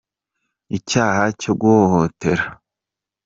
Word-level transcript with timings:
Icyaha 0.77 1.23
cyo 1.41 1.53
guhohotera. 1.59 2.43